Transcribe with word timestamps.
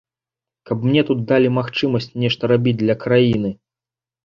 Каб 0.69 0.87
мне 0.89 1.03
тут 1.09 1.19
далі 1.33 1.51
магчымасць 1.59 2.11
нешта 2.23 2.51
рабіць 2.55 2.77
для 2.83 2.99
краіны. 3.07 3.55